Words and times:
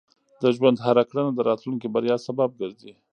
د 0.41 0.43
ژوند 0.55 0.77
هره 0.85 1.03
کړنه 1.09 1.31
د 1.33 1.39
راتلونکي 1.49 1.87
بریا 1.95 2.17
سبب 2.27 2.49
ګرځي. 2.61 2.93